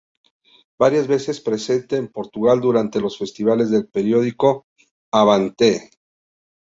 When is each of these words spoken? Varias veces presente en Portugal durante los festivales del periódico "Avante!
Varias 0.79 1.05
veces 1.07 1.41
presente 1.41 1.95
en 1.95 2.07
Portugal 2.07 2.59
durante 2.59 2.99
los 2.99 3.19
festivales 3.19 3.69
del 3.69 3.87
periódico 3.87 4.65
"Avante! 5.13 5.91